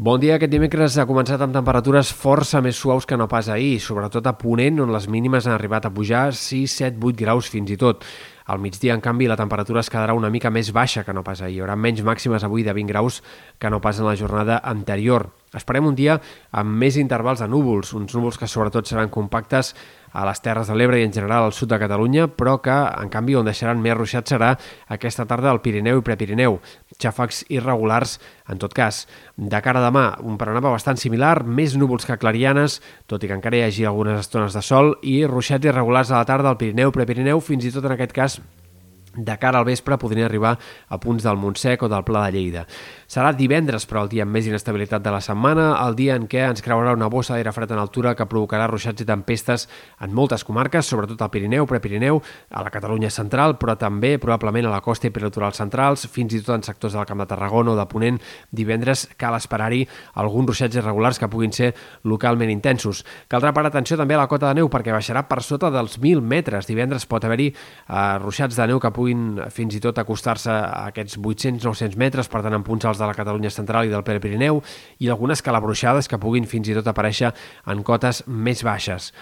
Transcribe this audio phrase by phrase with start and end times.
[0.00, 0.38] Bon dia.
[0.38, 4.32] Aquest dimecres ha començat amb temperatures força més suaus que no pas ahir, sobretot a
[4.40, 8.06] Ponent, on les mínimes han arribat a pujar 6, 7, 8 graus fins i tot.
[8.48, 11.42] Al migdia, en canvi, la temperatura es quedarà una mica més baixa que no pas
[11.44, 11.58] ahir.
[11.58, 13.20] Hi haurà menys màximes avui de 20 graus
[13.60, 15.28] que no pas en la jornada anterior.
[15.52, 16.16] Esperem un dia
[16.50, 19.74] amb més intervals de núvols, uns núvols que sobretot seran compactes
[20.16, 23.12] a les Terres de l'Ebre i en general al sud de Catalunya, però que, en
[23.12, 24.54] canvi, on deixaran més ruixat serà
[24.88, 26.58] aquesta tarda al Pirineu i Prepirineu.
[27.00, 28.18] Xàfecs irregulars,
[28.50, 29.06] en tot cas.
[29.36, 33.36] De cara a demà, un panorama bastant similar, més núvols que clarianes, tot i que
[33.38, 36.92] encara hi hagi algunes estones de sol, i ruixats irregulars a la tarda al Pirineu,
[36.94, 38.40] Prepirineu, fins i tot en aquest cas
[39.14, 40.56] de cara al vespre podrien arribar
[40.88, 42.66] a punts del Montsec o del Pla de Lleida.
[43.10, 46.44] Serà divendres, però, el dia amb més inestabilitat de la setmana, el dia en què
[46.46, 49.66] ens creurà una bossa d'aire fred en altura que provocarà ruixats i tempestes
[50.00, 54.74] en moltes comarques, sobretot al Pirineu, Prepirineu, a la Catalunya central, però també probablement a
[54.76, 57.76] la costa i peritoral centrals, fins i tot en sectors del Camp de Tarragona o
[57.78, 58.20] de Ponent.
[58.54, 59.82] Divendres cal esperar-hi
[60.14, 61.72] alguns ruixats irregulars que puguin ser
[62.04, 63.02] localment intensos.
[63.30, 66.22] Caldrà parar atenció també a la cota de neu perquè baixarà per sota dels 1.000
[66.22, 66.70] metres.
[66.70, 71.16] Divendres pot haver-hi eh, ruixats de neu que puguin fins i tot acostar-se a aquests
[71.16, 74.60] 800-900 metres, per tant en punts alts de la Catalunya central i del Pirineu,
[75.00, 77.32] i algunes calabruixades que puguin fins i tot aparèixer
[77.72, 79.14] en cotes més baixes.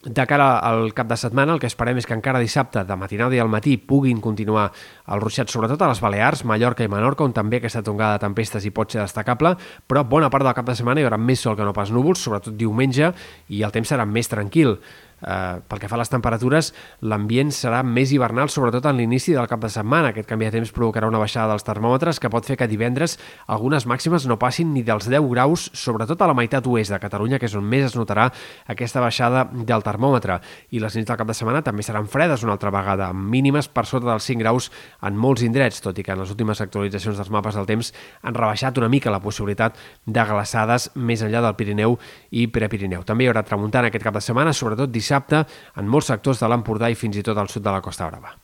[0.00, 3.36] De cara al cap de setmana, el que esperem és que encara dissabte, de matinada
[3.36, 4.70] i al matí, puguin continuar
[5.12, 8.64] el ruixat, sobretot a les Balears, Mallorca i Menorca, on també aquesta tongada de tempestes
[8.64, 9.52] hi pot ser destacable,
[9.84, 12.24] però bona part del cap de setmana hi haurà més sol que no pas núvols,
[12.24, 13.12] sobretot diumenge,
[13.52, 14.78] i el temps serà més tranquil.
[15.20, 19.48] Eh, pel que fa a les temperatures, l'ambient serà més hivernal, sobretot en l'inici del
[19.50, 20.10] cap de setmana.
[20.10, 23.86] Aquest canvi de temps provocarà una baixada dels termòmetres que pot fer que divendres algunes
[23.86, 27.48] màximes no passin ni dels 10 graus, sobretot a la meitat oest de Catalunya, que
[27.50, 28.30] és on més es notarà
[28.66, 30.40] aquesta baixada del termòmetre.
[30.72, 33.68] I les nits del cap de setmana també seran fredes una altra vegada, amb mínimes
[33.68, 34.70] per sota dels 5 graus
[35.04, 38.34] en molts indrets, tot i que en les últimes actualitzacions dels mapes del temps han
[38.34, 39.76] rebaixat una mica la possibilitat
[40.06, 41.98] de glaçades més enllà del Pirineu
[42.30, 43.04] i Prepirineu.
[43.04, 45.42] També hi haurà tramuntant aquest cap de setmana, sobretot dissabte dissabte
[45.80, 48.36] en molts sectors de l'Empordà i fins i tot al sud de la Costa Brava.